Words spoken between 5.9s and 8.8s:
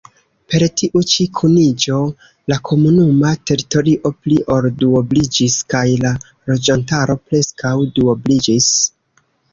la loĝantaro preskaŭ duobliĝis.